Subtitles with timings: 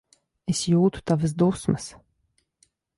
[0.53, 1.89] Es jūtu tavas dusmas.